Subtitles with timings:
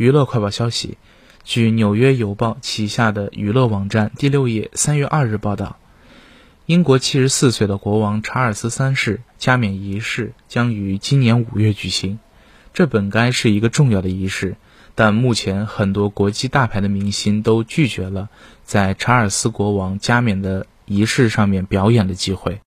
[0.00, 0.96] 娱乐快报消息
[1.44, 5.76] 据纽约邮报旗下的娱乐网站第六页三月二日报道
[6.64, 12.18] 英国七十四岁的国王查尔斯三世加冕仪式将于今年五月举行
[12.72, 14.56] 这本该是一个重要的仪式
[14.94, 18.30] 但目前很多国际大牌的明星都拒绝了
[18.64, 22.62] 在查尔斯国王加冕的仪式上面表演的机会。